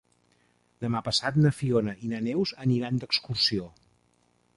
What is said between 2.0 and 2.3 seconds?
i na